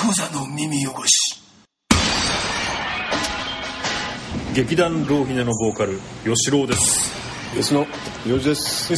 [0.00, 1.38] クザの耳汚し。
[4.54, 7.12] 劇団ローヒネのボーカル吉郎です。
[7.54, 7.80] 吉野
[8.26, 8.94] よじです。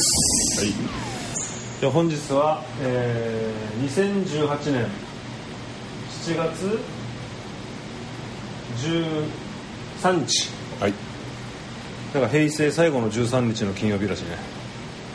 [0.60, 0.70] はい。
[1.80, 4.86] じゃあ本日は、えー、2018年
[6.24, 6.78] 7月
[10.02, 10.50] 13日
[10.80, 10.92] はい。
[12.14, 14.36] だから平成最後の13日の金曜日らしいね。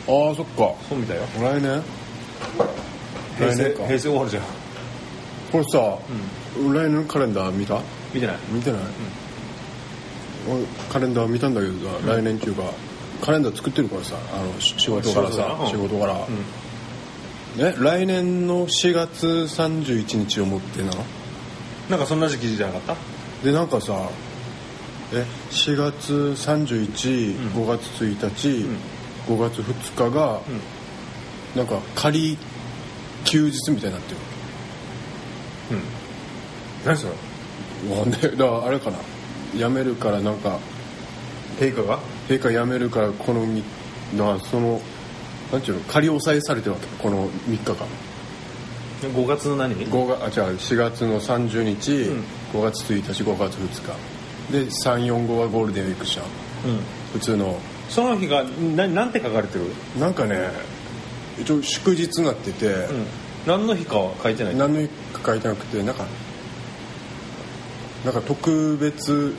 [0.06, 0.74] ああそっか。
[0.86, 1.22] そうみたいよ。
[1.40, 1.82] 来年？
[3.38, 3.86] 平成来年か。
[3.86, 4.57] 平成終わるじゃん
[5.50, 5.98] これさ、
[6.56, 7.80] 来年のカレンダー見た？
[8.14, 8.36] 見てない。
[8.50, 8.80] 見てない、
[10.48, 12.64] 俺カレンダー見たんだけどさ、来年っていうか
[13.22, 16.14] カレンダー作ってるからさあのし仕事からさ仕事から、
[17.56, 17.74] ね？
[17.78, 20.90] 来年の4月31日をもってな
[21.90, 22.96] なんかそんな時期じゃなかっ
[23.42, 23.44] た？
[23.46, 24.08] でなんかさ
[25.12, 28.66] え4月315、5月1日、
[29.26, 30.42] 5月2日が、
[31.56, 32.36] なんか仮
[33.24, 34.18] 休日みたいになってる
[36.84, 37.12] 何それ？
[37.96, 38.98] なんでだからあれかな。
[39.54, 40.58] 辞めるからなんか
[41.58, 41.98] 陛下が？
[42.28, 43.62] 陛下辞めるからこのみ
[44.16, 44.80] だからその
[45.52, 45.84] なんていうの？
[45.84, 46.86] 仮押さえされてるわけ？
[47.02, 47.76] この3日間。
[49.00, 50.56] 5月の何？5月あ違う。
[50.56, 52.24] 4月の30日、ん。
[52.52, 54.52] 5月1日5月2日。
[54.52, 56.28] で345はゴールデンウィークじゃんう
[56.76, 56.80] ん。
[57.12, 57.58] 普通の。
[57.88, 59.66] その日がななんて書かれてる？
[59.98, 60.50] なんかね
[61.40, 63.06] 一応祝日になってて、うん
[63.48, 64.54] 何の日かは書いてない？
[64.56, 66.04] 何の日か書いてなくてなんか
[68.04, 69.34] なんか特別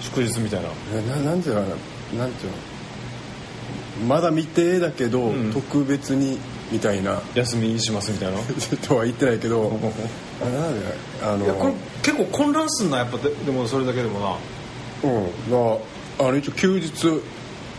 [0.00, 0.68] 祝日みたいな。
[1.16, 1.62] ななんていうの？
[1.62, 1.68] か
[2.16, 2.56] ななんていうの？
[4.08, 5.52] まだ未定だけど、うん。
[5.52, 6.38] 特別に
[6.72, 7.20] みたいな。
[7.34, 8.38] 休みしますみたいな？
[8.88, 9.70] とは言ってないけど
[10.42, 10.86] あなんで
[11.22, 14.36] あのいやこれ結構混乱すんなやっぱででもそれだけでもな。
[15.04, 15.50] うん。
[15.50, 15.78] だか
[16.24, 16.90] らあの一応休日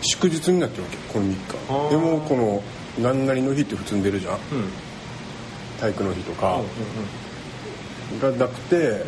[0.03, 0.97] 祝日になってるわけ。
[1.13, 1.35] この3
[1.69, 1.89] あー。
[1.89, 2.63] 日でもこの
[2.99, 4.33] 何々の日って普通に出るじゃん。
[4.33, 4.39] うん
[5.81, 6.61] 体育の日とか
[8.13, 9.03] うんがなくて、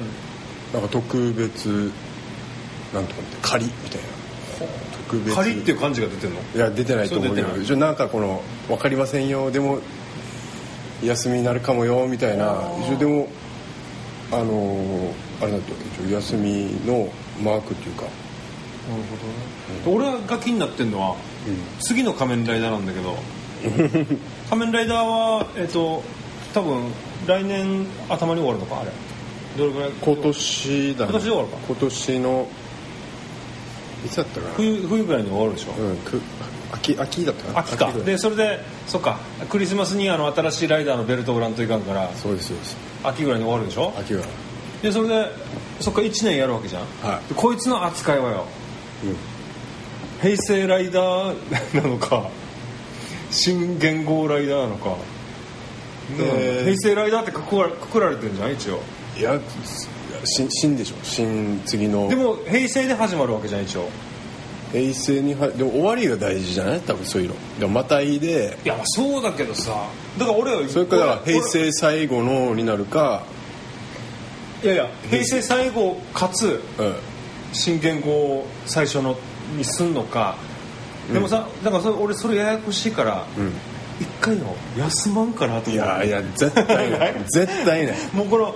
[0.74, 1.92] なんか特別
[2.94, 4.08] なんとかって仮みたいな。
[5.08, 5.36] 特別。
[5.36, 6.40] 仮っていう漢字が出てんの？
[6.56, 9.80] いや出てないと思うけど一応なんかこの分かりませんよでも
[11.04, 12.62] 休みになるかもよみたいな。
[12.88, 13.28] 一応でも
[14.32, 15.74] あのーあれだと
[16.04, 17.10] 一応休みの
[17.44, 18.04] マークっていうか。
[18.04, 18.08] な
[18.98, 19.04] る
[19.84, 20.14] ほどね。
[20.18, 21.16] 俺が気になってんのは、
[21.80, 23.18] 次の仮面ライダーなんだけど。
[24.50, 26.04] 仮面ライダーはえっ、と
[26.54, 26.92] 多分
[27.28, 28.92] 来年頭に終わるのかあれ。
[29.58, 29.92] どれぐらい？
[29.92, 31.12] 今年だね。
[31.12, 31.58] 今年で終わるか。
[31.68, 32.48] 今年の
[34.06, 34.54] いつだったかな？
[34.56, 36.22] 冬冬ぐらいに終わるでしょ、うんく
[36.72, 37.60] 秋秋だったかな？
[37.60, 37.92] 秋か。
[37.92, 38.06] ぐらい。
[38.06, 39.20] でそれでそっか。
[39.50, 42.78] クリスマスにあの新しいライダーのベルトを売らんといかんからそうですそうです。
[43.04, 43.94] 秋ぐらいに終わるでしょ？
[43.98, 44.24] 秋は。
[44.82, 45.32] でそれで
[45.80, 47.30] そっから1年やるわけじゃん、はい。
[47.30, 48.46] でこいつの扱いはよ、
[50.22, 52.30] 平成ライダーなのか
[53.32, 55.13] 新元号ライダーなのか、えー
[56.18, 58.80] 平成ライダーってくくらくくられてるんじゃん一応。
[59.18, 59.40] いや
[60.26, 60.96] 新新でしょ。
[61.04, 62.08] 新次の。
[62.08, 63.90] でも平成で始まるわけじゃん一応。
[64.72, 66.82] 平成にはでも終わりが大事じゃない？
[66.82, 67.36] 多分そういうの。
[67.60, 68.58] でもまたいで。
[68.64, 69.88] いやまあそうだけどさ。
[70.18, 73.24] だから俺はそれから平成最後のになるか。
[74.64, 76.96] いやいや平成最後かつうん。
[77.54, 79.16] 新元号を最初の
[79.56, 80.38] にすんのか。
[81.12, 83.52] でもさ、だからそれ俺それややこしいから一、
[84.24, 87.16] 回の休まんかなといやいや絶対ない。
[87.30, 87.96] 絶対ない。
[88.14, 88.56] もうこの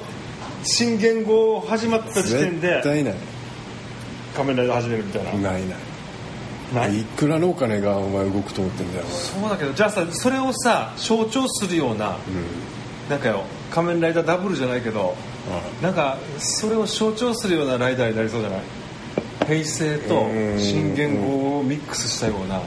[0.63, 3.15] 新元号始まった時点で絶対ない。
[4.35, 5.61] 仮面ライダー始めるみたいな、ないない。
[6.73, 7.01] ない？
[7.01, 12.17] いくらのお金がお前動くと思ってんだよそうだけどじゃあさそれをさ象徴するような、
[13.09, 15.15] なんかよ仮面ライダーダブルじゃないけど
[15.81, 18.61] なんかそれを象徴するようなライダーになりそうじゃない？
[19.47, 20.59] 平成とうん。
[20.59, 22.59] 新元号をミックスしたような。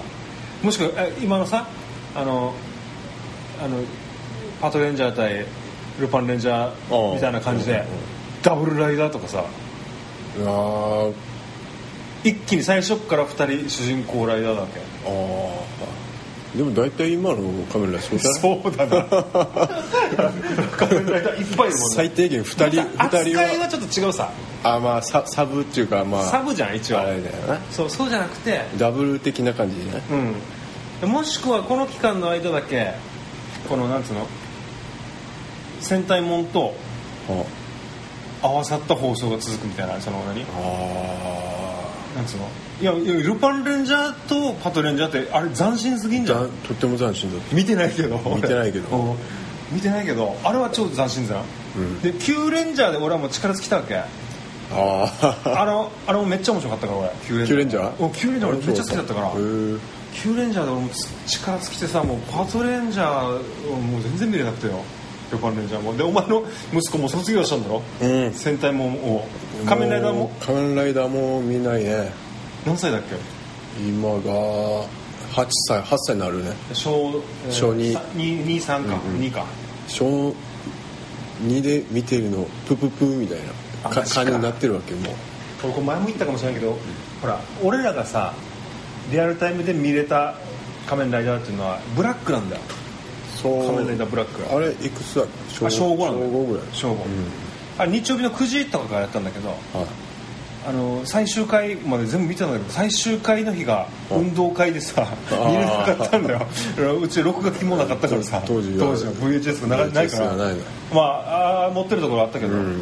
[0.63, 1.67] もしくはえ今のさ
[2.15, 2.55] あの
[3.63, 3.79] あの
[4.61, 5.45] パトレンジャー対
[6.01, 7.85] ルパンレンジャーみたいな感じで
[8.43, 9.45] ダブルライダーとかさ
[12.23, 14.79] 一気に最初から2人主人公ライダーだわけ？
[14.81, 15.55] ーあ。
[16.55, 17.37] ーでも大体今の
[17.73, 18.41] カメラそうじゃない？
[18.41, 19.05] そうだな。
[20.77, 21.95] 仮面ライダーいっぱいいるもんね。
[21.95, 23.53] 最低限2人二扱人は。
[23.53, 24.31] いはちょっと違うさ。
[24.63, 26.25] あまあササブっていうかまあ。
[26.25, 27.01] サブじゃん一応。
[27.01, 27.59] あれだよな。
[27.71, 28.61] そうそうじゃなくて。
[28.79, 30.03] ダブル的な感じじゃない？
[31.03, 31.11] うん。
[31.11, 32.95] もしくはこの期間の間だけ
[33.69, 34.27] このなんつうの？
[35.81, 36.75] 戦隊もんと
[38.43, 40.45] 合わさった放送が続くみたいなその何
[42.15, 42.49] なんつうの？
[42.81, 46.49] いやいやルパンレンジャーとパトレンジャーってあれ斬新すぎんじゃん。
[46.67, 48.19] とっても斬新だ見てないけど。
[48.19, 49.17] 見てないけど。
[49.71, 51.45] 見てないけどあれは超斬新じゃん、
[51.77, 53.97] うん、で9レンジャーで俺はもう力尽きたわけ。
[53.97, 54.05] あ
[54.73, 55.73] ああれ
[56.09, 57.09] あれもめっちゃ面白かったから俺。
[57.29, 59.29] 9レンジャー？9レンジャー俺めっちゃ好きだったから。
[59.29, 59.37] へえ
[60.15, 60.89] 9レンジャーでも
[61.27, 64.83] 力尽きてさもうパートレンジャーもう全然見れなくてよ。
[65.33, 65.97] 横浜レンジャーも。
[65.97, 69.29] でお前の息子も卒業したんだろ、うん、戦隊もも
[69.63, 70.31] う仮面ライダーも？
[70.41, 72.13] 仮面ライダーも見ないね。
[72.67, 73.17] 何歳だっけ？
[73.81, 74.21] 今が
[75.33, 76.53] 8歳8歳になるね。
[76.73, 79.47] 小,、えー、小223か、うんうん、2か。
[79.87, 80.35] 小
[81.45, 83.45] 2で見てるのプププみたいな。
[83.89, 85.15] 感じになってるわけもう。
[85.65, 86.79] 俺これ前も言ったかもしれないけど、うん、
[87.23, 88.35] ほら俺らがさ
[89.11, 90.35] リアルタイムで見れた
[90.87, 92.57] 仮面ライダーっていうのはブラックなんだ。
[92.57, 92.63] よ
[93.37, 93.67] そう。
[93.67, 95.27] 仮面ライダーブラックあれいくつだっ
[95.59, 96.27] けあ小五なんだ。
[96.27, 96.65] よ小5ぐらい。
[96.73, 97.07] 正午、
[97.79, 99.59] あれ日曜日の9時とかからやったんだけどはい。
[100.69, 106.47] あの最終回まで全部見てたんだけど最終回の日が運動会でさ見れなかったんだよ。
[107.01, 108.87] うち録画機もなかったからさ当時は。
[108.89, 110.27] 当時は VHS がなないから。
[110.93, 112.81] まああー持ってるところあったけど、うんうん。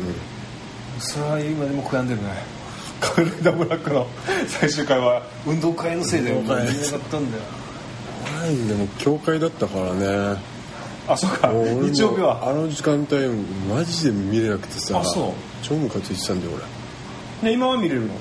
[0.98, 2.28] それは今でも悔やんでるね
[3.00, 4.06] 仮面ライダーブラックの
[4.46, 5.22] 最終回は。
[5.46, 6.98] 運動会のせいで見れなか運動会。
[6.98, 7.42] ったんだよ
[8.40, 10.36] はいでも教会だったからね。
[11.08, 11.48] あそうか。
[11.48, 12.48] もう俺も日曜日は。
[12.48, 13.28] あの時間帯
[13.68, 15.00] マジで見れなくてさ。
[15.00, 15.32] あそう。
[15.62, 16.52] 超ムカついてたんだよ
[17.42, 18.14] ね今は見れるの？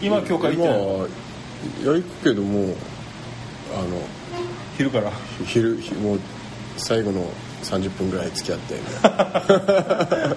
[0.00, 2.64] 今は教会行ってない今はいや行くけどもう
[3.74, 4.00] あの
[4.76, 5.10] 昼から。
[5.46, 6.20] 昼ひもう
[6.76, 7.24] 最後の
[7.62, 10.36] 30分ぐらい付き合ってみたいな。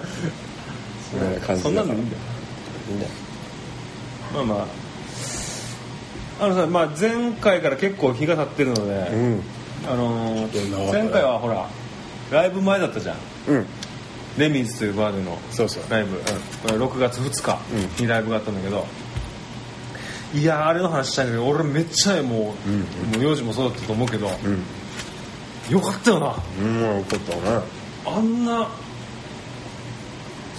[1.10, 2.22] そんな感じそんなだからのいいんだよ。
[2.88, 3.10] いいんだよ
[4.36, 4.54] まあま
[6.40, 6.44] あ。
[6.44, 9.42] あのさ、まあ、前回から結構日が経ってるので、うん。
[9.88, 11.68] あのー前回はほら
[12.30, 13.16] ライブ前だったじゃん。
[13.48, 13.66] うん。
[14.36, 15.84] レミーズというバーでのそうそう。
[15.88, 18.86] ライブ、これ6月2日にライブがあったんだけど、
[20.34, 23.12] いやーあれの話したいんだけど俺めっちゃもう,、うん。
[23.12, 24.30] もう幼児もそうだったと思うけど、う
[25.70, 25.72] ん。
[25.72, 26.36] よかったよな。
[26.60, 27.22] うんったね。
[28.04, 28.68] あんな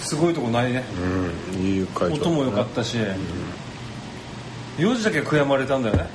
[0.00, 0.84] すごいとこないね。
[1.54, 2.96] うんいい会場音も良かったし、
[4.78, 6.06] 幼児だけ悔やまれたんだよね。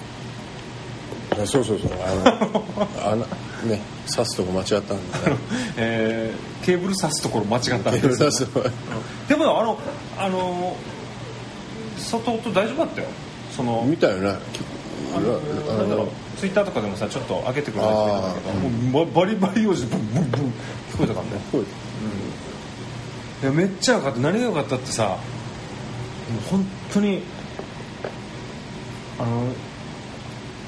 [1.31, 1.92] あそうそうそう。
[2.06, 2.51] あの
[3.12, 3.25] あの
[3.69, 4.94] ね刺すとこ間違ったんだ。
[4.94, 4.98] ね
[5.77, 8.69] えーケーブル挿すところ間違ったん刺ですすとこ
[9.27, 9.77] でもあの
[10.18, 10.77] あの
[11.98, 13.07] 外音大丈夫だったよ。
[13.56, 14.63] その見たよね結
[15.15, 16.07] あの構なんだろう。
[16.39, 20.42] ツイッターとかでもさちょっと上げてくれたりしてたんだけどもうババリバリ幼児でブンブンブン
[20.94, 21.31] 聞こえたからね。
[21.51, 24.19] こういやめっちゃ良かった。
[24.19, 25.18] 何が良かったってさもう
[26.50, 27.21] 本当に
[29.23, 29.53] あの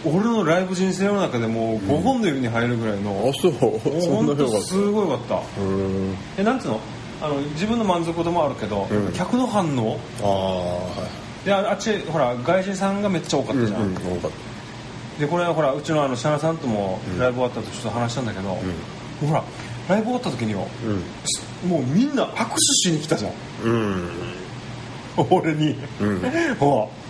[0.06, 3.54] 俺のライブ人生の中でもう5本の指に入るぐらいの、あそう。
[4.02, 5.62] そんなすごい良かった。
[5.62, 6.16] うん。
[6.38, 6.80] えなんつうの？
[7.22, 9.14] あの自分の満足度もあるけど、うん。
[9.14, 10.00] 客の反応。
[10.22, 11.08] ああは
[11.44, 11.46] い。
[11.46, 14.32] でああっちほら外人さんがめっちゃ多かったじゃん、うんうん多かっ
[15.20, 19.44] でこれはほらうちのあのシャナさんともライブ終わった後ちょっと話したんだけど、ほら
[19.88, 20.68] ライブ終わった時によ、
[21.62, 23.32] たもうみんな握手しに来たじゃん。
[23.64, 24.10] うん。
[25.32, 26.56] 俺に、うん。
[26.60, 27.05] ほら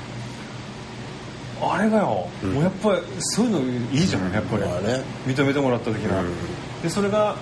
[1.62, 2.48] あれがよ、ん。
[2.54, 3.60] もうやっぱりそういうの
[3.92, 5.02] いいじゃんやっぱり、まあね。
[5.26, 6.30] 認めてもらった時な、うん。
[6.82, 7.36] でそれが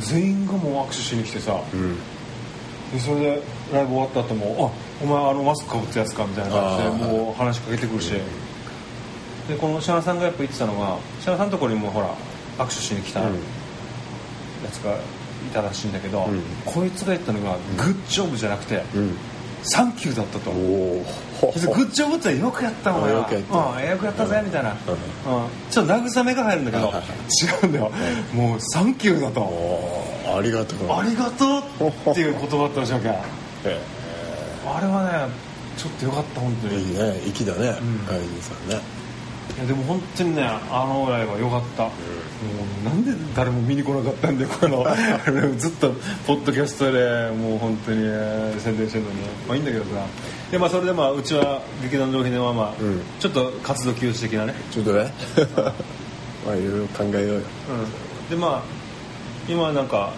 [0.00, 1.96] 全員がもう握手しに来てさ、うん。
[2.92, 3.42] でそれで
[3.72, 8.12] ライブ終わった後も「あお前あのマスクかぶったやつか」みたいな感じでもう話しかけてくるし、
[9.48, 12.08] でこのシャナさんがやっぱ言ってたのがシャナさんのところにもほら
[12.58, 13.38] 握手しに来たやうん。
[14.70, 14.96] つがい
[15.52, 16.42] たらしいんだけど、うん。
[16.64, 18.82] こいつが言ったのが「グッジョブ」じゃなくて
[19.64, 20.50] うん「サンキュー」だったと。
[21.44, 23.58] グッジョブってよくやったお前はよくやった。
[23.58, 24.74] うん、よくやったぜみたいな、うん。
[24.74, 24.76] ん。
[25.70, 27.90] ちょっと慰めが入るんだけど違うんだよ、
[28.32, 30.04] もう「サンキュー」だと。
[30.36, 30.90] ありがとう。
[30.90, 33.08] ありがとうっていう言葉だったらしいわけ。
[33.10, 33.14] あ
[33.64, 33.78] え。
[34.80, 35.32] れはね
[35.76, 36.76] ちょっとよかった本当に。
[36.76, 37.32] えいいね。
[37.34, 37.70] 粋だね。
[37.70, 38.06] ん。
[38.06, 38.80] 外人さんね
[39.56, 41.90] いやでも本当にねあのライブは良かった、も
[42.82, 44.96] うなんで誰も見に来なかったんでこのあ
[45.30, 45.92] れ ずっと
[46.26, 49.16] ポッドキャストでもう本当に、えー宣伝してるのに。
[49.46, 49.90] まあいいんだけどさ。
[50.50, 53.00] でまあそれでまあうちは劇団浪費ではまあ、うん。
[53.20, 55.12] ちょっと活動休止的なね、ちょっとね。
[56.44, 57.32] まあいろいろ考えようよ。
[57.34, 58.62] うん、でまあ
[59.48, 60.10] 今なんか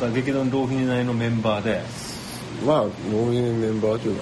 [0.00, 1.82] また劇団浪費内のメンバーで。
[2.64, 4.16] まあ農園メンバーという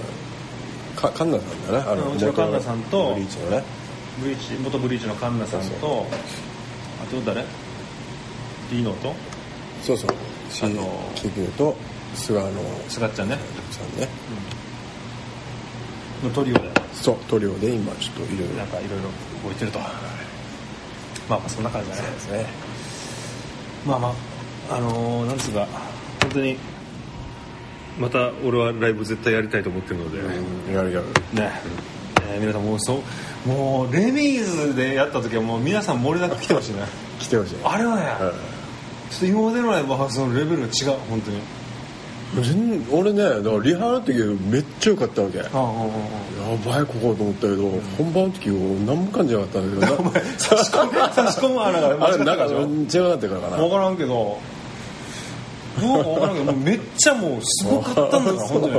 [0.96, 1.84] かかカンナさんだね。
[1.86, 3.62] あうんうちのカンナさんとブリーチのね
[4.20, 6.06] ブリーチ元ブリーチのカンナさんと
[7.02, 7.44] あと誰？
[8.70, 9.14] リーノと？
[9.82, 10.10] そうそう。
[10.62, 11.76] あのキキューと
[12.14, 12.50] 菅野。
[12.88, 13.38] すがっちゃんね。
[13.70, 14.08] さんね。
[16.22, 16.70] のトリオで。
[16.92, 19.08] そう塗料で今ちょっといろいろなんかいろいろ
[19.48, 19.80] 動いてると。
[19.80, 19.86] ま
[21.36, 22.02] あまあそんな感じだね。
[22.02, 22.46] ですね。
[23.84, 24.14] まあま
[24.70, 25.66] ああのーなんつうか
[26.22, 26.56] 本当に
[27.98, 31.06] また俺はライブ絶対やりたいと思ってるので、うんやるやる。
[31.34, 31.50] ね、
[32.32, 33.02] えー皆さんもうそ
[33.46, 36.80] うもうレミーズでやった時はもう皆さん漏れなく来てほしいね。
[37.18, 38.32] 来てほしいあれはね、うん
[39.10, 41.38] ちょっと今までのライブハウスのレベルが違う本当に。
[42.42, 44.12] 全俺ねだからリハの時
[44.50, 45.38] めっちゃ良かったわけ。
[45.38, 45.50] やば
[46.82, 50.02] いここと思ったけど、本番の時何も感じなかったんだけど。
[50.02, 53.56] な差し込む差し込む あれがあれなんか間違うなってからかな。
[53.58, 54.38] 分からんけど。
[55.80, 58.74] どうか分からんけどもうめっちゃもうすごかったんだから 本当に、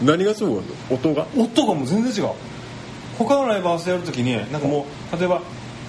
[0.00, 0.06] うん。
[0.06, 0.62] 何がすごいの？
[0.90, 1.26] 音が？
[1.38, 2.32] 音がもう全然違う
[3.18, 5.40] 他のライブハウスでやるときになんかもう例えば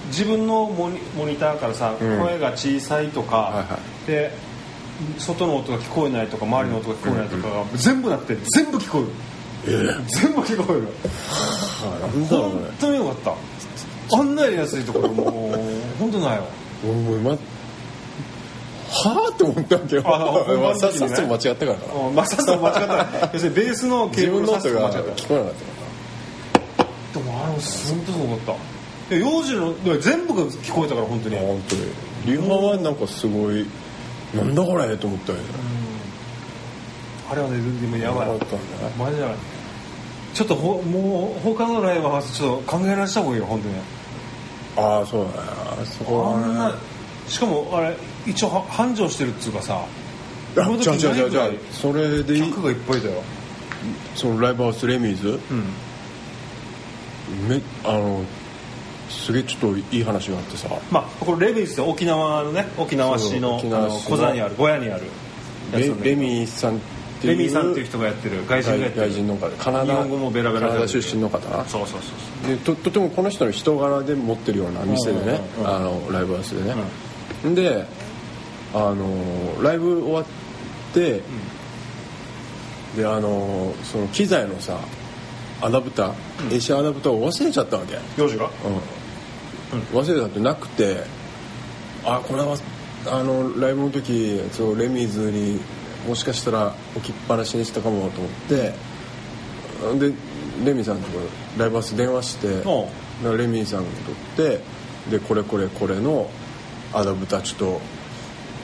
[0.08, 2.18] 自分のモニモニターからさ、うん。
[2.20, 4.30] 声が小さいとか、はいはで
[5.18, 9.04] 外の音が聞こえないとか周りの音が聞こえないとかが全部なって全部聞こ
[9.66, 10.88] える、全部聞こえる。
[12.30, 12.70] 本ね。
[12.80, 13.36] 当によかっ
[14.08, 14.18] た。
[14.18, 15.28] あんなやりやすいところもう
[15.98, 16.44] 本当ないわ。
[18.88, 20.02] はあって思ったわけよ。
[20.06, 21.06] あ本番の時にね。
[21.06, 21.72] さっさと間違ったか
[22.14, 23.30] らさっさと間違った。
[23.34, 25.75] 要するにベースのケ自ーブルの音が聞こえなかった
[27.14, 28.56] でもあの本当すごかっ
[29.08, 31.36] た幼児の全部が聞こえたから本当に。
[31.36, 31.82] 本当に。
[32.26, 33.64] リハはなんかすごい
[34.34, 35.38] なんだこれと思ったよ。
[35.38, 35.44] ね
[37.30, 38.28] あれはねでもやばい。
[38.28, 38.94] やばかったんだね。
[38.98, 39.20] マジい。
[40.34, 43.74] ちょっとほもう他のライブハウスちょっと考えられした方がいいよ本当に。
[44.76, 46.78] ああそうだねそこあんなはね。
[47.28, 47.96] しかもあれ
[48.26, 49.80] 一応は繁盛してるっつうかさ。
[50.58, 52.42] あじゃあじゃあじゃそれでいい。
[52.50, 53.22] 客がいっぱいだよ。
[54.16, 55.28] そのライブハウスレミーズ？
[55.28, 55.64] うん
[57.48, 58.24] めあの
[59.08, 60.68] すげえちょっといい話があってさ。
[60.90, 65.04] まあこれレビーズって沖縄のね沖縄市のの小座にある小屋にある。
[65.72, 66.80] レレミーさんっ
[67.20, 69.06] ていうレミーさんっていう人がやってる外人がやってる。
[69.08, 69.48] 外人の方。
[69.56, 71.64] カナダ日本語もベラベラカナダ出身の方な。
[71.66, 76.74] そうそうそうでととてもこの人の人柄で持ってるような店でねうんうんうんあのライブハウスでね、
[77.54, 77.86] で
[78.74, 80.24] あのライブ終わっ
[80.92, 81.22] て、
[82.96, 84.78] であのその機材のさ
[85.60, 88.44] アダプター、AC アダプターを忘れちゃったわけ、幼児が？
[88.46, 89.80] うん。
[89.98, 91.02] 忘れたってなくて
[92.04, 92.56] あこれは
[93.08, 95.60] あのライブの時そうレミーズに
[96.06, 98.56] もしかしたら置きっぱなしにしたかもと思って
[99.98, 100.14] で
[100.64, 101.18] レミーさんのと
[101.58, 102.54] ライブハウス電話してレ
[103.48, 103.90] ミーさんが
[104.36, 104.60] 取って
[105.10, 106.30] でこれこれこれの
[106.92, 107.80] アダプターちょっと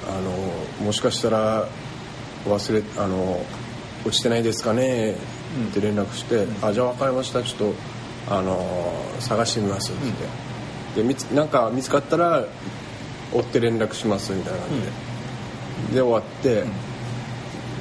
[0.08, 1.68] あのもしかしたら
[2.46, 3.44] 忘れあの
[4.06, 5.16] 落ちてないですかね
[5.68, 7.74] って連絡して「あじゃあ分かりましたちょっ
[8.26, 10.16] とあの探してみます」って言っ
[10.94, 12.44] て、で見つなんか見つかったら
[13.32, 14.80] 追って連絡しますみたいな感じ
[15.88, 16.64] で、で終わって、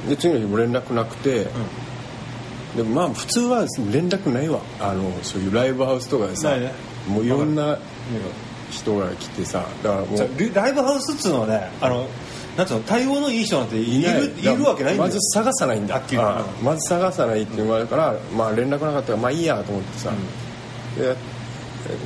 [0.08, 1.46] で次の日も連絡なくて、
[2.76, 4.60] でもまあ普通は連絡ないわ。
[4.80, 6.72] あのそういうライブハウスとかでさ、ね。
[7.08, 7.78] もういろんな
[8.70, 12.06] 人が来てさだからもうライブハウスっつうのはねあの
[12.56, 15.08] なんつうの対応のいい人なんているいるわけないんだよ。
[15.08, 15.94] まず探さないんだ。
[15.94, 20.12] はっきり言うあまず探さないっていうのがあるから、まあ連絡なかったからまあいいやと思ってさ、
[20.98, 21.14] でや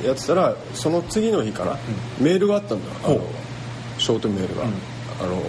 [0.05, 1.77] やってたらその次の日かな、
[2.19, 3.21] メールがあったんだあの
[3.97, 4.67] ショートメールが、あ
[5.25, 5.41] の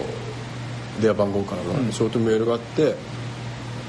[1.01, 2.95] 電話番号からのショートメールがあって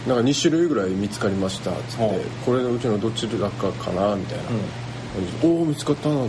[0.07, 4.45] なんか2種類ぐらい見つかりましたっつって、これのうちのどっちだかかなみたいな、
[5.43, 6.29] おお見つかったなだっ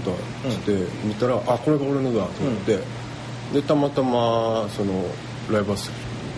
[0.49, 0.71] つって
[1.05, 2.79] 見たら、あこれが俺のだと思って、
[3.53, 5.05] でたまたまその
[5.51, 5.91] ライブハウス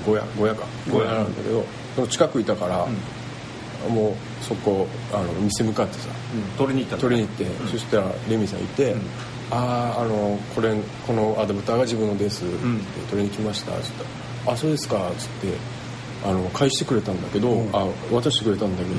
[0.06, 1.66] 小屋小屋か小屋なんだけど、
[1.96, 2.88] その近くいたから、
[3.90, 6.10] もうそこあの店向かってさ、
[6.58, 8.96] 取りに行った取りに行って、そしたらレミさんいて
[9.52, 10.76] 「あああのこれ
[11.08, 12.56] このアダプターが自分のです」って
[13.10, 14.10] 取りに来ました」っつったら
[14.54, 15.58] 「あそうですか」っつって
[16.26, 18.96] あの返してくれたんだけど、あ渡してくれたんだけど、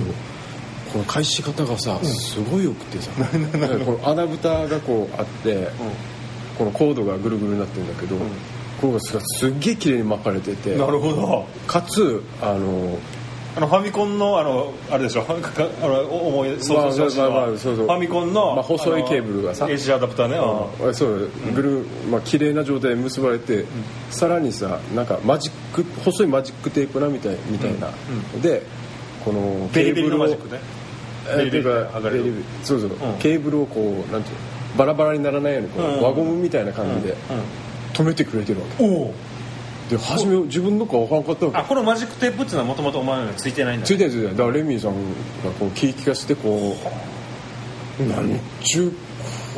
[0.92, 3.10] この返し方がさすごいよくてさ、
[3.84, 5.68] このアダプターがこうあって、
[6.58, 8.16] このコードがぐるぐるになってるんだけど、
[8.80, 11.46] これがさすっげえ綺麗に巻かれててなるほど。
[11.66, 12.98] かつあの
[13.56, 15.24] あのファミコンのあのあれでしょ？
[15.30, 19.66] あの思い想像ししファミコンの、まあ細いケーブルがさ。
[19.66, 20.36] AC アダプターね。
[20.82, 20.90] うん。
[20.90, 21.28] あそう。
[21.54, 23.64] ぐるまあ綺麗な状態で結ばれて、
[24.10, 27.90] さらにさなんかマジック細いマジックテープなみたいみたいな、
[28.42, 28.62] で
[29.24, 30.60] このベリベリのをマジックね。
[31.36, 31.64] ベリベリ
[32.64, 32.92] そうそう、ん。
[33.20, 34.53] ケーブルをこうなんていうの？
[34.76, 36.02] バラバラにならないようにこう、うん。
[36.02, 37.16] 輪ゴムみたいな感じで
[37.92, 39.14] 止めてくれてるわけ、おお
[39.90, 44.36] で初め自分のか分からんかったわけあこのマジックテープっていうのはもともとお前のについてないんだついてるついてる。
[44.36, 46.74] だからレミーさんがこう気利かしてこ
[48.00, 48.92] うなんちゅう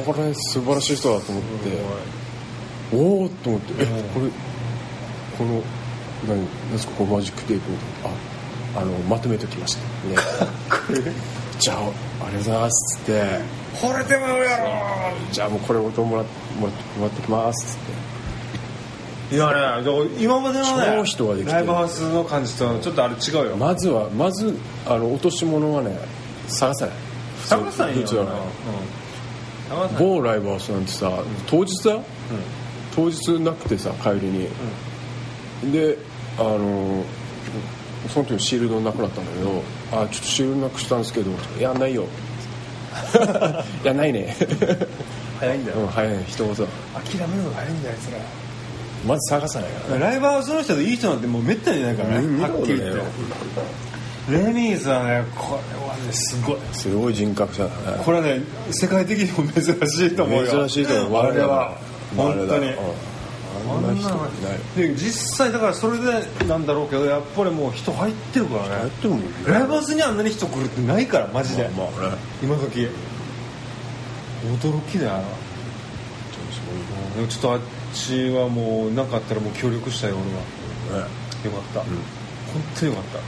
[0.05, 1.47] これ素晴らしい人だと思って。
[2.93, 3.75] おおと思って。
[3.79, 4.29] えこれ
[5.39, 5.63] この
[6.29, 6.45] 何?
[6.73, 8.19] ですかこうマジックテープみたいな
[8.79, 9.81] ああのまとめときました。
[10.09, 10.17] ね。
[11.59, 11.91] じゃあありが
[12.31, 13.41] とうございますっつって
[13.81, 14.69] これでもやろ。
[15.33, 16.25] じゃあもうこれ音もらっ
[16.59, 17.87] もらもらってきますっつっ
[19.31, 19.37] て。
[19.37, 21.57] いやねだから今までのね超人ができてる。
[21.57, 23.57] ライブハウスの感じとちょっとあれ違うよ。
[23.57, 24.57] まずはまず
[24.87, 25.99] あの落とし物はね
[26.49, 26.95] 探さない。
[27.45, 27.95] 探さんよ。
[27.95, 28.31] 普通はね。
[29.91, 29.99] うん。
[29.99, 31.11] 某ライブハウスなんてさ
[31.49, 31.91] 当日だ？
[31.91, 32.05] よ、
[32.95, 34.49] 当日なくてさ帰りに、
[35.73, 35.99] で
[36.39, 37.05] あの
[38.09, 42.07] その時のシールドなくなったんだけど「あちょっとシールドなくしたんですけど」いやないよ」
[43.85, 44.37] いやないね。
[45.41, 45.73] 早いんだ。
[45.73, 46.25] ようん早い。
[46.27, 46.63] 人がさ
[46.95, 48.19] 諦めるのが早いんだよあいつら。
[49.07, 52.43] まず探さないからライブハウスの人でいい人なんてもうめったにいないからね。
[52.43, 53.03] はっきり言って。
[54.29, 56.57] レミーズはねこれはねすごい。
[56.73, 58.03] すごい人格者だね。
[58.05, 60.69] これはね世界的にも珍しいと思うよ。
[60.69, 61.23] 珍しいと思う。
[61.23, 61.77] あれは。
[62.17, 62.73] 本当に
[64.77, 68.91] で実際だからそれでなんだろうけどやっぱりもう人入ってるからね。
[69.47, 72.17] ライブハウスにあんなに人来るってないからマジで、まあね。
[72.43, 72.89] 今時。
[74.63, 75.23] 驚きだよ。
[77.29, 77.61] ちょっとあっ
[77.95, 80.17] ちはもうなかったらもう協力したよ
[80.91, 81.07] 俺は。
[81.07, 81.11] ね。
[81.45, 81.89] よかった、本
[82.79, 83.21] 当によかっ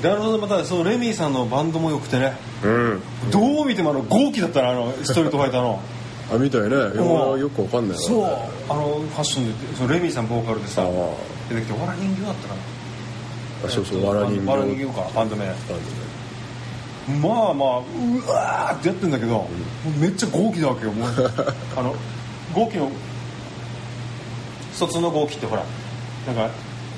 [0.00, 0.02] た。
[0.02, 2.32] であのまたそのレミーさんのバンドもよくてね。
[2.64, 3.02] うん。
[3.30, 5.80] どう見てもあの豪気だったらあのストリートファイターの
[6.32, 6.68] あみたいね。
[6.68, 8.24] よよくわかんないそう。
[8.68, 10.86] あのファッションでそのレミーさんボーカルでさあ
[11.48, 12.60] 出てきて「わら人形」だったかな。
[13.66, 14.46] あそうそうわら人形。
[14.46, 15.10] わら人形か。
[15.14, 15.46] バンド名。
[17.20, 19.48] まあまあうわーってやってんだけど、も
[19.96, 21.08] うめっちゃ豪気なわけよもう。
[21.76, 21.94] あの
[22.54, 22.90] 豪気の
[24.72, 25.64] 卒の豪気ってほら
[26.26, 26.50] なんか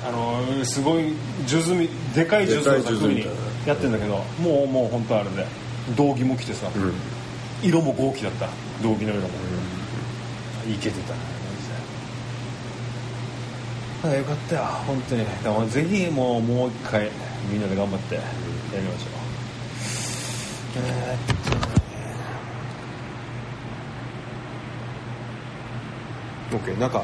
[0.07, 1.13] あのすごい
[1.47, 3.25] 数珠みでかい数珠の作風に
[3.65, 5.45] やってんだけどもうもう本当あれで
[5.95, 6.93] 道着も着てさ、うん
[7.63, 8.47] 色も豪気だった。
[8.83, 9.29] 道着の色も、
[10.69, 10.99] いけて。
[11.01, 11.19] たね
[14.03, 14.63] マジであよかったよ。
[14.85, 15.25] 本当に。
[15.25, 17.09] だからぜひもうもう一回
[17.49, 18.21] みんなで頑張ってや
[18.75, 19.09] りましょう。
[20.75, 21.73] えーっとね
[26.51, 27.03] OK なんか。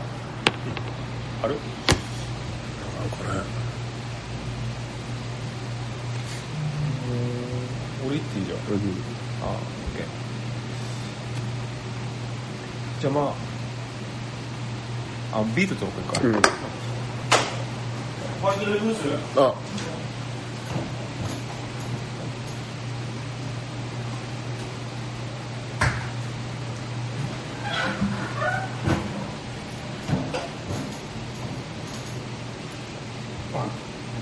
[1.41, 1.55] ある？
[1.55, 3.29] これ。
[8.05, 8.57] 俺行っていいじゃん。
[8.57, 8.59] う。
[8.59, 8.63] ん
[9.41, 9.45] あ
[9.95, 10.28] OK
[12.99, 13.33] じゃあま
[15.31, 16.35] ああビールとこうか、うん。
[16.35, 16.41] あ。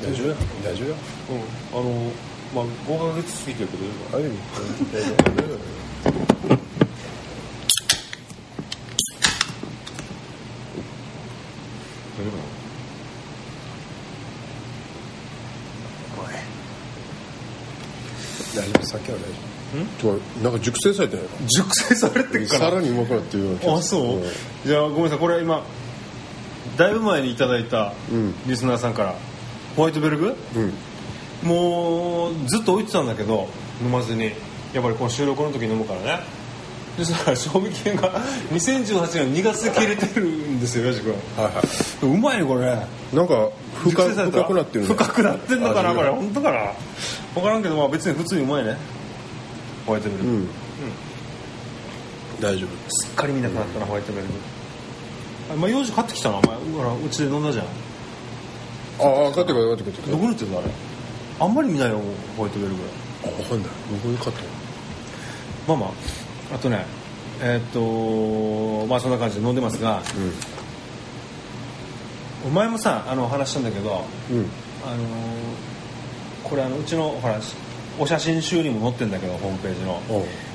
[0.04, 0.28] 大丈夫？
[0.28, 0.36] よ。
[0.64, 0.88] 大丈夫？
[0.88, 0.96] よ
[1.32, 1.38] うん。
[1.80, 2.12] あの
[2.54, 3.84] まあ5ヶ月過ぎてるけど
[4.18, 4.34] 大丈夫
[4.94, 5.62] 大丈夫大丈夫なの
[18.58, 18.86] 大丈夫？
[18.86, 20.14] さっきは大丈夫？
[20.40, 20.44] ん？
[20.44, 24.24] なんか熟成されてない熟成されてるからさらにうまくなってるような気があそう、ん。
[24.66, 25.20] じゃあごめんなさい。
[25.20, 25.64] これ今
[26.78, 28.34] だいぶ前にいただいたうん。
[28.48, 29.16] リスナーさんから、
[29.76, 30.36] ホワイトベルグ？
[30.56, 30.74] うん。
[31.48, 33.48] もうずっと置いてたんだけど
[33.82, 34.32] 飲まずに。
[34.74, 36.20] やっぱりこの収録の時に飲むからね
[36.98, 38.12] そしたら賞味期限が
[38.52, 41.18] 2018年2月で切れてるんですよヤジ君は。
[41.18, 41.62] いは
[42.02, 42.66] うまいねこれ。
[42.66, 44.88] いなんか深深くなってるね。
[44.88, 46.06] 深くなってんのかな味が。
[46.10, 46.10] これ。
[46.10, 46.74] 本当かな？
[47.36, 48.76] 分からんけどまあ別に普通にうまいね。
[49.86, 50.50] ホワイトベルグ、うん。
[52.42, 54.34] 大丈すっかり見なくなったな、ホワイトベルグ
[55.54, 56.56] あまあ用紙買ってきたのお前。
[56.58, 57.66] ほらうちで飲んだじゃん。
[59.00, 60.68] 夫ああ買ってこい買ってこい買ってどここに売ってるのあれ？
[61.40, 62.02] あんまり見ないよ
[62.36, 62.86] ホワイトベルグい
[63.24, 63.70] あ分かんない。
[63.70, 65.78] どこで買ったの？
[65.78, 66.86] まあまああとね
[67.42, 70.02] えーっとまあそんな感じで飲んでますが
[72.46, 74.38] お前もさあの話したんだけどうん。
[74.38, 74.46] うん
[74.86, 74.98] あのー
[76.44, 77.38] これあのうちのほら
[78.00, 80.02] お写真集にも載ってんだけどホームページの。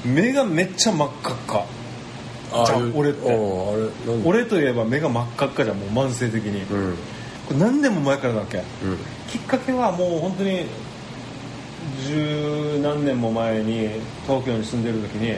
[0.07, 1.67] 目がめっちゃ真っ赤っか。
[2.65, 3.21] じゃ俺って。
[4.25, 6.97] 俺といえば目が真っ赤っかじゃんもう慢性的に、うん。
[7.47, 8.57] これ何年も前からだっけ？
[8.59, 8.65] うん。
[9.29, 10.65] きっかけはもう本当に
[12.07, 13.91] 十何年も前に
[14.27, 15.37] 東京に住んでる時に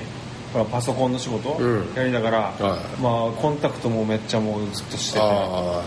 [0.70, 1.94] パソコンの仕事うん。
[1.94, 3.02] やりながら、はい。
[3.02, 5.20] まあコンタクトもめっちゃもうずっとしてて。
[5.20, 5.82] あ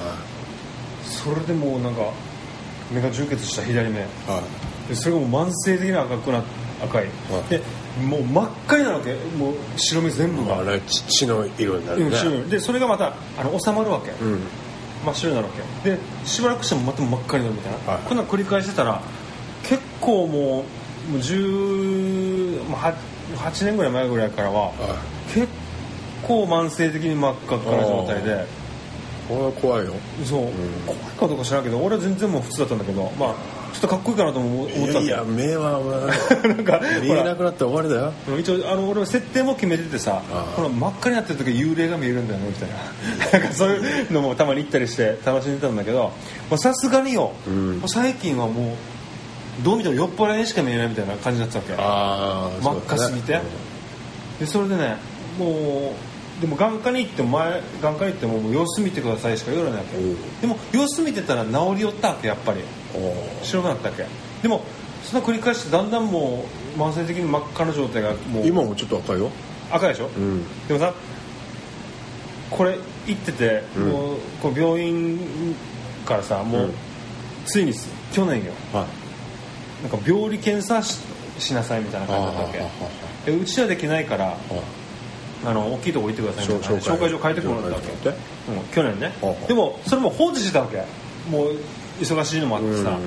[1.03, 2.11] それでもうなんか
[2.91, 4.05] 目が充血した左目。
[4.27, 4.89] あはい。
[4.89, 6.43] でそれがもう慢性的に赤くな
[6.83, 7.09] 赤い、は
[7.47, 7.49] い。
[7.49, 7.61] で
[8.05, 9.13] もう真っ赤になるわけ。
[9.37, 12.43] もう白目全部が、まあね血の色になるね。
[12.49, 14.41] でそれがまたあの収まるわけ、うん。
[15.05, 15.53] 真っ白になるわ
[15.83, 15.91] け。
[15.91, 18.01] でしばらくしてもまた真っ赤になるみたいな、はい。
[18.03, 19.01] こんなの繰り返してたら
[19.63, 20.63] 結構もう
[21.07, 22.93] もう10、まあ、
[23.35, 25.33] 8年ぐらい前ぐらいからははい。
[25.33, 25.47] 結
[26.25, 28.45] 構慢性的に真っ赤っかな状態で。
[29.27, 29.93] これは怖いよ。
[30.23, 30.51] そう、
[30.85, 33.35] 怖いかどうか知らんけど俺は全然もう普通だったんだけどまあ
[33.73, 35.81] ちょっとかっこいいかなとも思ったいやいやよ目は
[36.47, 38.39] なんか見えなくなったら終わりだよ。
[38.39, 40.23] 一応あの俺は設定も決めててさ
[40.55, 42.75] この真っ赤になってる時幽霊が見えるんだよねみたいな。
[43.39, 46.13] なんかそういうのもたまに行ったりして楽しんでたんだけど
[46.55, 47.83] さすがによ、うん。
[47.87, 48.75] 最近はもう
[49.63, 52.63] どう見ても酔っ払いにしか見えないみたいな感じになってたわけ。
[52.63, 53.41] 真っ赤すぎて。
[54.39, 54.97] でそれでね
[55.39, 55.93] も
[56.37, 60.41] うでも眼科に行っても前眼科に行ってももう様子見てくださいしか言われないわけ、うん。
[60.41, 62.61] でも様子見てたら治り寄ったわけやっぱり。
[63.43, 64.05] 白くなったわけ。
[64.41, 64.63] でも
[65.03, 69.31] その繰り返してだんだんもう慢性的に真っ赤な状態がもう今もちょっと赤いよ。
[69.71, 70.67] 赤いでしょ、うん。
[70.67, 70.93] でもさ
[72.51, 73.89] これ行ってて、うん。
[73.89, 75.19] もうこう病院
[76.05, 76.73] からさもう、うん。
[77.45, 77.73] ついに
[78.11, 78.51] 去年よ。
[78.71, 78.85] はい
[79.83, 80.99] なんか病理検査し
[81.39, 82.59] しなさいみたいな感じだったわけ。
[82.59, 82.67] あ
[83.25, 84.37] でうちはできないから
[85.45, 88.15] あの大きいとこ行ってくださいみたいな紹介状書いてくもらったわけ、うん、
[88.71, 89.13] 去年ね。
[89.21, 90.83] はあでもそれも放置してたわけ。
[91.29, 91.55] もう
[91.99, 92.97] 忙しいのもあってさ、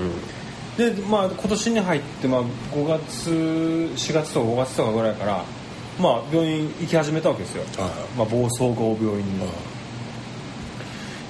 [0.76, 5.44] でまあ今年に入って、まあ、5月4月とか5月とかぐらいから
[5.98, 9.24] まあ病院行き始めたわけですよ、はいまあ、暴走号病院に、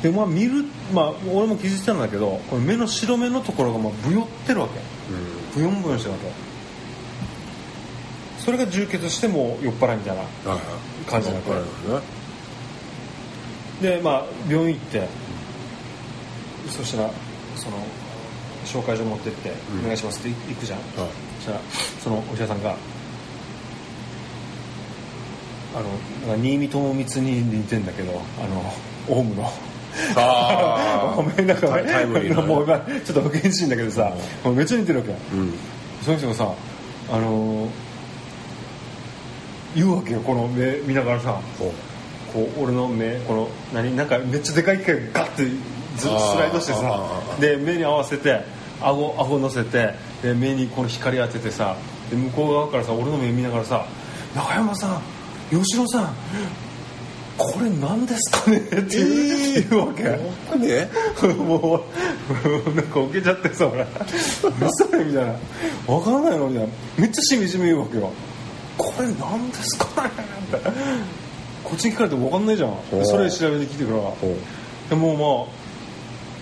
[0.02, 4.80] でまあ見るまあ俺も気づいてたんだけどこれ目の白目のところがまあブヨってるわけ
[5.54, 6.32] ブヨンブヨンしてるわけ
[8.38, 10.22] それが充血してもう酔っ払いみたいな
[11.06, 11.42] 感じになっ
[13.80, 15.08] てでまあ病院行って
[16.68, 17.10] そしたら
[17.56, 17.76] その
[18.64, 19.80] 紹介状持ってって「うん。
[19.80, 20.78] お願いします」って行くじゃん。
[20.78, 20.88] はい。
[21.38, 21.60] そしたら
[22.02, 22.76] そのお医者さんが
[25.74, 28.74] あの新見友光に似てんだけどあの
[29.08, 29.52] オウムの
[30.16, 32.40] あごめんなんかタイムリーな。
[32.40, 34.12] ねもう今ちょっと不謹慎だけどさ
[34.44, 35.12] もうめっちゃ似てるわけ。
[35.12, 35.54] うん。
[36.02, 36.52] その人がさ
[37.12, 37.70] あのー
[39.76, 41.40] 言うわけよこの目見ながらさ。
[41.58, 41.72] ほ
[42.32, 45.58] こう俺の目この何なんかめっちゃでかい機械がガッてず
[46.02, 46.06] ス
[46.38, 47.40] ライドしてさー。
[47.40, 48.40] で目に合わせて
[48.80, 51.76] 顎顎乗せてで目にこの光当ててさ
[52.08, 53.84] で向こう側からさ俺の目見ながらさ
[54.34, 55.02] 「中山さん
[55.50, 56.14] 吉野さん
[57.40, 60.02] これ何ですかね?」って言う,、わけ。
[60.02, 60.88] うね
[61.38, 61.82] も
[62.44, 63.86] うなんか受けちゃってさ俺。
[64.60, 65.34] 何それみたいな。
[65.86, 66.72] 分からないのみたいな。
[66.98, 68.10] めっちゃしみじみ言うわけよ。
[68.76, 70.10] これ何ですかね
[70.56, 70.70] って。
[71.64, 72.74] こっちに聞かれても分かんないじゃん。
[73.04, 73.96] それ調べてきてから。
[74.00, 74.36] ほ
[74.90, 75.52] でもうま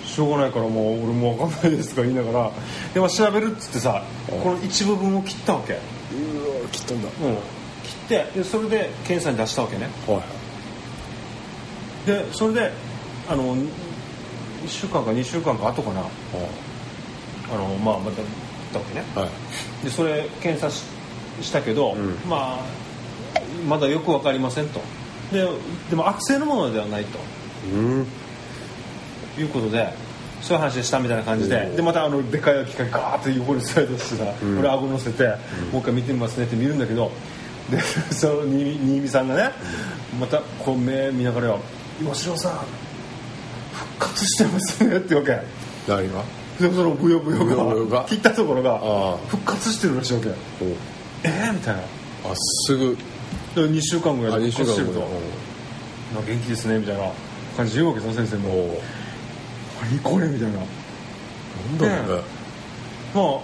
[0.04, 2.50] あしょうがないからもう俺も分かんないですとか言いながら。
[2.92, 4.02] で、まあ、調べるっつってさ
[4.42, 5.74] この一部分を切ったわけ。
[5.74, 7.08] ううわ切ったんだ。
[7.22, 7.34] うん。
[7.34, 9.88] 切ってでそれで検査に出したわけね。
[10.08, 10.47] はい
[12.09, 12.73] でそれで
[13.29, 13.68] あの1
[14.66, 16.01] 週間か2週間か後かな。
[16.01, 16.09] は
[17.53, 18.27] あのまあまた行っ
[18.73, 19.05] たわけね。
[19.14, 19.85] いはい。
[19.85, 20.85] でそれ検査し
[21.42, 22.14] したけど、うん。
[22.29, 22.61] まあ
[23.68, 24.81] まだよく分かりませんと。
[25.33, 25.47] で
[25.90, 27.18] でも悪性のものではないと。
[27.75, 28.07] うん。
[29.38, 29.92] いうことで
[30.40, 31.71] そういう話でしたみたいな感じおで。
[31.75, 34.59] うでまたあのでかい機械ガーッと横にスライドしてさ、うん。
[34.61, 35.27] 俺顎乗せて、
[35.73, 37.12] もう一回見てみますねって見るんだけど
[37.71, 37.79] で
[38.12, 39.53] その新新見さんがね、
[40.18, 41.61] またこう目見ながらよ
[41.98, 42.52] 「吉野さん
[43.72, 45.40] 復活してますね」ってわけ。
[45.87, 46.22] 何が？
[46.61, 48.00] でそのブヨブヨが。
[48.00, 48.04] が？
[48.08, 50.28] 切ったところが復活してるらしいわけ。
[51.24, 51.80] えー、みたいな。
[51.80, 51.84] あ
[52.66, 52.96] すぐ。
[53.54, 56.22] で2週間ぐらあいで2週間後復活してると。
[56.26, 57.11] 元気ですねみたいな。
[57.56, 58.50] 感じで言うわけさ先生も。
[58.50, 58.82] お
[59.82, 60.58] 何これみたいな。
[60.58, 62.22] なんだろうね。
[63.14, 63.40] まあ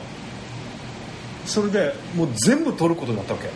[1.47, 3.49] それでもう全部取ることになったわけ。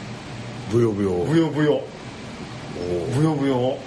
[0.73, 1.75] ブヨブヨブヨブヨ。
[1.75, 3.79] おブヨブヨ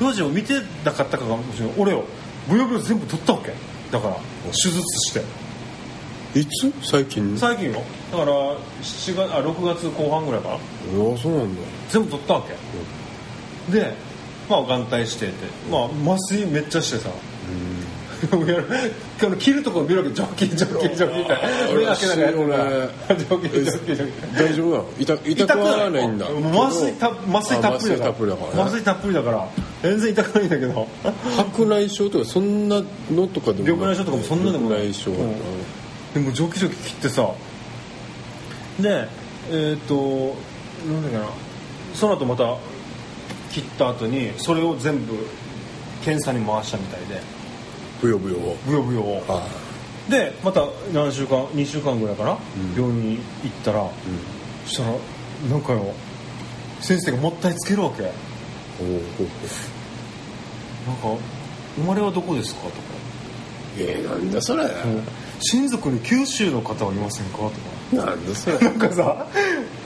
[0.00, 0.54] を幼児を見て
[0.84, 2.04] なかったかもしれない俺よ。
[2.48, 3.52] ブヨブヨ全部取ったわけ。
[3.90, 5.22] だから手術して。
[6.38, 6.72] いつ？
[6.82, 7.38] 最近？
[7.38, 7.82] 最近よ。
[8.10, 10.54] だから7月あ6月後半ぐらいかな。
[10.54, 10.58] あ
[11.16, 11.62] そうなんだ。
[11.88, 13.72] 全部取ったわけ。
[13.72, 13.94] で
[14.48, 15.32] まあ眼帯してて。
[15.70, 17.08] まあ麻酔めっちゃしてさ。
[18.24, 18.66] やる
[19.22, 21.74] あの切るところ見るわけジョッキージョッキージョッキーって。
[21.76, 24.38] 目開けながらやってるジョッキージョッキージョッキー。
[24.38, 24.86] 大丈夫なの？
[24.98, 26.26] 痛痛くはないんだ。
[26.26, 28.62] 麻酔た麻酔たっぷりだから。
[28.62, 29.48] あ麻酔たっぷりだから
[29.84, 30.88] 全然痛くないんだけど。
[31.36, 34.88] 白内障とかそんなのとかでも緑内障とかもそんなでもない。
[34.88, 35.34] 緑内障うん。
[36.14, 37.30] でもジョキジョキ切ってさ。
[38.80, 39.06] で
[39.50, 40.34] えっ、と
[40.86, 41.28] なんだっけな。
[41.94, 42.56] その後また
[43.52, 45.14] 切った後にそれを全部
[46.02, 47.20] 検査に回したみたいで。
[48.00, 49.24] ブヨブヨブヨブヨを。
[49.28, 49.46] は
[50.08, 52.38] でまた何週間2週間ぐらいかな、ん。
[52.74, 53.90] 病院に行ったら、いうん
[54.66, 54.94] そしたら
[55.50, 55.94] なんかよ
[56.80, 58.02] 先生がもったいつけるわけ
[60.86, 61.18] なんかおうほうほ
[61.76, 62.74] 「生まれはどこですか?」とか。
[63.76, 64.64] うえー、なんだそれ
[65.40, 67.38] 「親族に九州の方はいませんか?」
[67.92, 68.06] とか。
[68.06, 68.58] なんだそれ。
[68.58, 69.26] なんかさ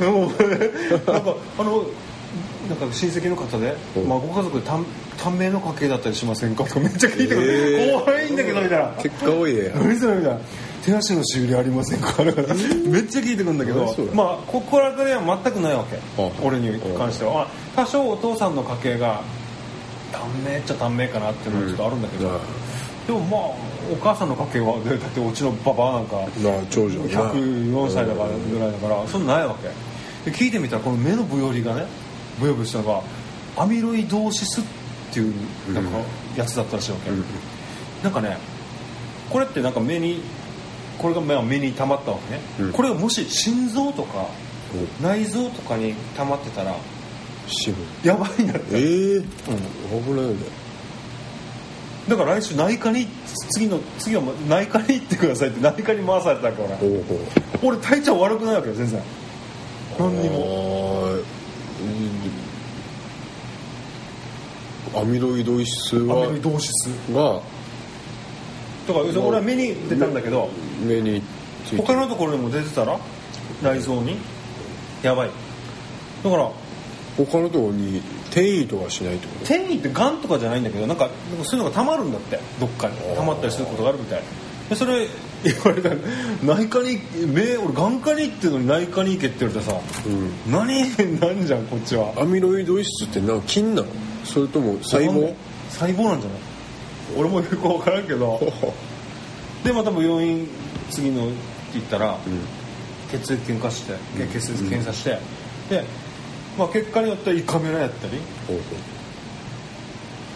[0.00, 1.84] もうなんかあの
[2.68, 4.08] なんか親戚の方で、うん。
[4.08, 4.84] まあ、ご家族で短
[5.16, 6.64] 短命の家系だったりしませんか？
[6.64, 8.04] とかめっちゃ聞いてくる、へー。
[8.04, 8.88] 怖いんだけどみたいな。
[9.02, 10.38] 結果多いね何それみたいな。
[10.84, 12.22] 手足のしびれありませんか？
[12.22, 12.42] だか。
[12.42, 12.54] ら
[12.86, 15.96] めっちゃ聞いてくるんだけどまあここら辺は全くないわけ。
[16.22, 17.32] あ俺に関しては。
[17.34, 19.22] まあ多少お父さんの家系が
[20.12, 22.40] 短命っちゃ短命かなっていうのはちょっとあるんだけど、うん。
[23.06, 23.40] でもまあ
[23.92, 26.16] お母さんの家系はだってうちのババアなんか
[26.70, 29.38] 長女ね104歳だからぐらいだからそんな。
[29.38, 31.86] ないわけで聞いてみたらこの目のブヨリがね
[32.40, 33.02] ブヨブヨしたのが
[33.56, 34.64] アミロイドーシスっ
[35.12, 35.34] ていう
[35.72, 35.98] なんか
[36.36, 37.24] やつだったらしいわけ、うん。
[38.02, 38.36] なんかね
[39.30, 40.20] これってなんか目に
[40.98, 42.72] これが目に溜まったわけね、うん。
[42.72, 44.26] これがもし心臓とか
[45.00, 46.74] 内臓とかに溜まってたら
[48.04, 48.58] やばいんだ。
[48.58, 49.22] ってええー
[50.04, 50.36] 危ないね。
[52.08, 53.06] だから来週内科に
[53.50, 56.78] 次の次は内科に行ってくださいって内科に回されたから。
[57.62, 59.02] 俺体調悪くないわけよ全然。
[59.98, 61.06] 何にもも
[64.94, 67.40] アミロイド質アミロイはドーシスが。
[68.86, 70.48] だから俺は目に出たんだけど
[70.82, 71.22] 目に
[71.76, 72.98] 他のところにも出てたら？
[73.62, 74.16] 内臓に？
[75.02, 75.30] やばい。
[76.24, 76.50] だから
[77.24, 77.98] 他のところに
[78.30, 79.44] 転移とかしないってこと？
[79.44, 81.10] 転移ってがんとかじゃないんだけどなんか
[81.42, 82.38] そういうのがたまるんだって。
[82.60, 82.96] どっかに。
[83.16, 84.22] たまったりすることがあるみたい。
[84.70, 85.08] でそれ
[85.42, 85.90] 言われた
[86.44, 90.08] 内科に目俺眼科に行ってるのに内科に行けって言われてさ、う
[90.48, 90.52] ん。
[90.52, 92.12] 何なんじゃんこっちは。
[92.20, 93.88] アミロイド質ってなんか菌なの？
[94.24, 95.34] それとも細胞？
[95.70, 96.40] 細胞なんじゃない？
[97.16, 98.40] 俺もよく分からんけど。
[99.64, 100.46] でまた病院
[100.90, 101.36] 次のって
[101.74, 102.16] 言ったら、
[103.10, 103.94] 血液検査して
[104.32, 105.18] 血液検査して、
[105.68, 105.84] で、
[106.58, 108.18] まあ、結果によっては胃カメラやったり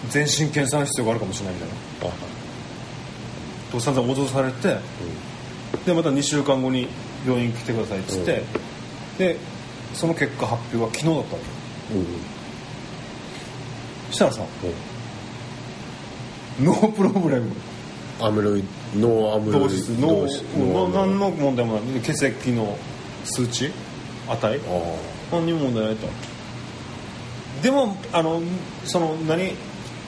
[0.09, 1.75] 全身検査の必要があるかもしれないみたいな。
[2.07, 4.79] あと散々脅されて、
[5.87, 6.89] でまた2週間後に
[7.27, 8.43] 病院来てくださいっつって、
[9.19, 9.37] で
[9.95, 11.41] その結果発表は昨日だったわ
[11.91, 12.07] けうん
[14.13, 14.45] したらさ
[16.59, 16.67] うん。
[16.67, 17.51] ノープロブレム。
[18.21, 18.63] アミロイ
[18.95, 22.01] ノーアミロイ同質ノ同質ーノー何の問題もない。
[22.01, 22.77] 血液の
[23.25, 23.73] 数値値。
[24.29, 24.37] あ
[25.33, 26.07] 何にも問題ないと。
[27.63, 28.43] でもあの
[28.85, 29.53] その何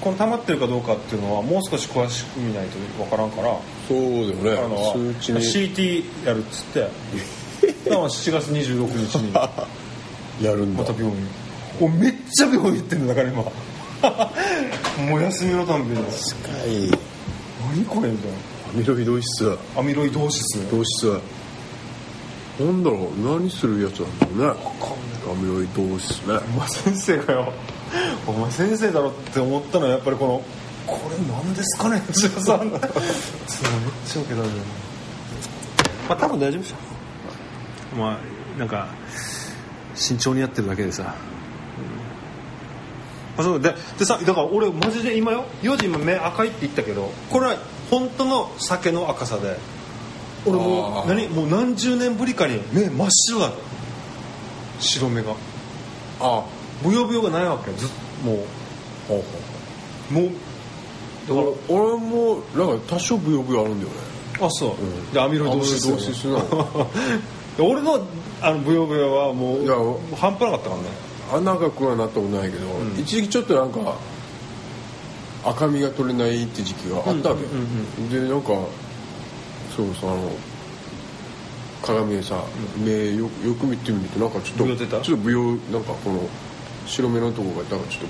[0.00, 3.52] この溜まってるかどうかっていうのはもう少し詳しく見ないと分からんから。
[3.52, 3.58] あ
[3.88, 5.38] そうだよあのね数値に。
[5.74, 6.80] CT やるっつって。
[6.80, 9.32] だから7月26日に
[10.44, 10.82] やるんだ。
[10.82, 11.26] また病院。
[11.80, 13.42] おめっちゃ病院行ってんだだから今。
[15.08, 16.04] もう休みのたんびに。
[16.12, 16.98] 近い
[17.74, 18.30] 何これみたい
[18.74, 20.58] アミロイド質なアミロイドーシ質
[22.60, 24.60] なんだろう何するやつなんだろうね。
[25.30, 26.38] アミロイド質ね。
[26.54, 27.52] お前先生かよ。
[28.26, 30.42] お前先生だろって思ったのはやっぱりこの
[30.86, 32.00] これ何ですかね？
[32.12, 32.70] 千葉さん。
[32.70, 34.50] めっちゃ受けたんだよ
[36.08, 37.96] まあ多分大丈夫でしょ。
[37.96, 38.88] まあなんか
[39.94, 41.14] 慎重にやってるだけでさ、
[43.36, 45.44] あそうででさだから俺マジで今よ。
[45.62, 47.56] 4時今目赤いって言ったけどこれは
[47.90, 49.56] 本当の酒の赤さで
[50.46, 53.52] 俺も何もう何十年ぶりかに目真っ白だ
[54.80, 55.34] 白目が。
[56.20, 56.44] あ
[56.82, 57.88] ブヨブヨがないわけずっ
[58.24, 58.44] も
[59.08, 59.24] ほうほ
[60.10, 60.14] う。
[60.14, 60.30] もう。
[61.26, 63.96] だからう俺もなんか多少ブヨブヨあるんだよね。
[64.40, 65.12] あそう、ん。
[65.12, 66.90] でアミロイドーシスアミロイドーシスなの
[67.56, 68.06] で俺の
[68.42, 69.74] あのブヨブヨはもういや
[70.16, 70.88] 半端なかったからね。
[71.32, 73.00] あ長くはなったことないけど、ん。
[73.00, 73.94] 一時期ちょっとなんか
[75.44, 78.10] 赤みが取れないって時期があったわけ、うんうん。
[78.10, 78.52] でなんか
[79.76, 80.30] そうそうあの
[81.82, 82.42] 鏡でさ、
[82.78, 86.28] 目よよく見てみるとなんかちょっとちょっとブヨなんかこの
[86.86, 88.06] 白目のとこがなんかちょっと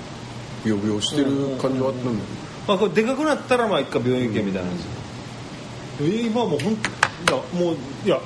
[0.62, 2.24] ブヨブヨしてる感じはあったんだ
[2.66, 4.84] まあ、これでかくなったらまあ一回病院行けみたいな感じ、
[6.00, 6.76] えー今はもうほんい
[7.28, 8.20] やもういや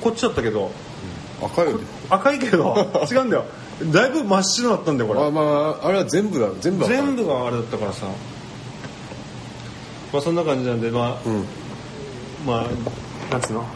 [0.00, 0.70] こっちだったけど。
[1.40, 1.84] 赤いよね。
[2.10, 2.74] 赤いけど
[3.10, 3.44] 違うんだよ。
[3.92, 5.24] だいぶ真っ白だったんだよこれ。
[5.24, 6.96] あまああれは全部だ全部赤い。
[6.96, 8.06] 全部があれだったからさ。
[10.12, 11.44] まあそんな感じなんでまあ、うん
[12.46, 12.66] まあ
[13.32, 13.66] なんつうの？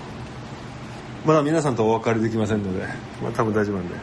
[1.27, 2.87] まだ皆さんとお別れできませんので、
[3.23, 3.95] まあ、多分大丈夫なんで。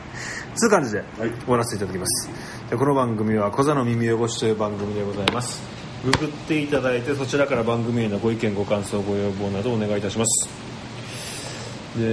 [0.56, 2.30] つう感じで終わらせていただきます、
[2.70, 5.62] でこの番組は「小座の耳汚し」という番組でございます。
[6.04, 10.50] ググっていただいてそちらから番組へのご意見ご感想ご要望などお願いいたします。
[11.98, 12.06] で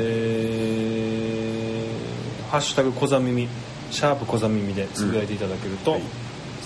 [2.51, 3.49] 「ハッシュタグ小座耳」
[3.91, 6.03] シャープ小座耳でつぶやいていただけると、はい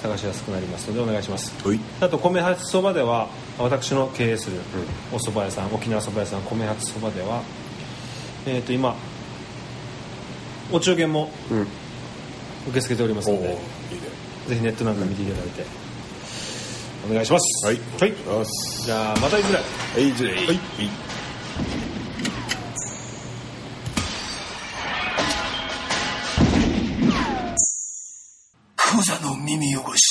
[0.02, 1.52] 探しやすくなりますのでお願いします。
[1.66, 1.80] はい。
[2.00, 4.56] あと米八そばでは私の経営する
[5.12, 7.42] お蕎麦屋さん沖縄そば屋さん米八そばでは
[8.46, 8.96] えっ、と今
[10.72, 11.66] お中元もうん。
[12.66, 13.56] 受け付けておりますので
[14.48, 15.64] ぜひネットなんか見ていただいて、
[17.08, 17.66] お願いします。
[17.66, 17.80] はい。
[17.98, 18.12] はい、
[18.84, 19.64] じゃあまたいずれは
[19.98, 21.19] いいずれはい
[29.56, 30.10] 耳汚し。